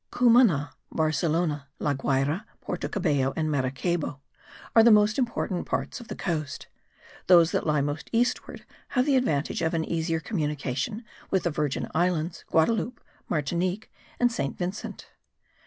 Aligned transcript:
Cumana, 0.09 0.71
Barcelona, 0.91 1.67
La 1.77 1.93
Guayra, 1.93 2.47
Porto 2.59 2.87
Cabello 2.87 3.33
and 3.35 3.49
Maracaybo 3.51 4.19
are 4.75 4.81
the 4.81 4.89
most 4.89 5.19
important 5.19 5.67
parts 5.67 5.99
of 5.99 6.07
the 6.07 6.15
coast; 6.15 6.65
those 7.27 7.51
that 7.51 7.67
lie 7.67 7.81
most 7.81 8.09
eastward 8.11 8.65
have 8.97 9.05
the 9.05 9.15
advantage 9.15 9.61
of 9.61 9.75
an 9.75 9.85
easier 9.85 10.19
communication 10.19 11.03
with 11.29 11.43
the 11.43 11.51
Virgin 11.51 11.87
Islands, 11.93 12.45
Guadaloupe, 12.49 12.99
Martinique 13.29 13.91
and 14.19 14.31
St. 14.31 14.57
Vincent. 14.57 15.07